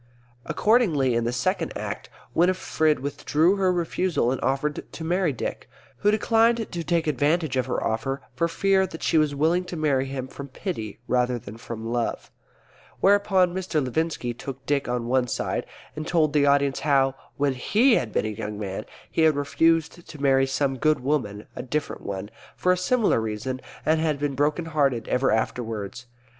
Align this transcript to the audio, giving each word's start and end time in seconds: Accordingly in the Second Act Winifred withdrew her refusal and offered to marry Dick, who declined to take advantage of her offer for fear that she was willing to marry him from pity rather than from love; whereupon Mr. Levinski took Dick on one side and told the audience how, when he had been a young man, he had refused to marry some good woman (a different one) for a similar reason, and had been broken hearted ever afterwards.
Accordingly 0.47 1.13
in 1.13 1.25
the 1.25 1.31
Second 1.31 1.77
Act 1.77 2.09
Winifred 2.33 3.01
withdrew 3.01 3.57
her 3.57 3.71
refusal 3.71 4.31
and 4.31 4.41
offered 4.41 4.83
to 4.91 5.03
marry 5.03 5.31
Dick, 5.31 5.69
who 5.97 6.09
declined 6.09 6.71
to 6.71 6.83
take 6.83 7.05
advantage 7.05 7.55
of 7.55 7.67
her 7.67 7.83
offer 7.83 8.23
for 8.33 8.47
fear 8.47 8.87
that 8.87 9.03
she 9.03 9.19
was 9.19 9.35
willing 9.35 9.63
to 9.65 9.77
marry 9.77 10.07
him 10.07 10.27
from 10.27 10.47
pity 10.47 10.97
rather 11.07 11.37
than 11.37 11.55
from 11.55 11.85
love; 11.85 12.31
whereupon 12.99 13.53
Mr. 13.53 13.79
Levinski 13.79 14.33
took 14.35 14.65
Dick 14.65 14.89
on 14.89 15.05
one 15.05 15.27
side 15.27 15.67
and 15.95 16.07
told 16.07 16.33
the 16.33 16.47
audience 16.47 16.79
how, 16.79 17.13
when 17.37 17.53
he 17.53 17.93
had 17.93 18.11
been 18.11 18.25
a 18.25 18.29
young 18.29 18.57
man, 18.57 18.85
he 19.11 19.21
had 19.21 19.35
refused 19.35 20.07
to 20.07 20.19
marry 20.19 20.47
some 20.47 20.77
good 20.79 21.01
woman 21.01 21.45
(a 21.55 21.61
different 21.61 22.01
one) 22.01 22.31
for 22.55 22.71
a 22.71 22.75
similar 22.75 23.21
reason, 23.21 23.61
and 23.85 24.01
had 24.01 24.17
been 24.17 24.33
broken 24.33 24.65
hearted 24.65 25.07
ever 25.09 25.29
afterwards. 25.29 26.07